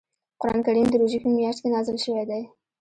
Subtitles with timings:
[0.41, 2.43] قران کریم د روژې په میاشت کې نازل شوی دی.